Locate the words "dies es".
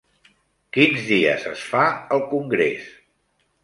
1.11-1.69